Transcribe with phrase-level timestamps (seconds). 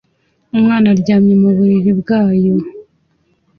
[0.55, 2.55] Umwana aryamye mu buriri bwayo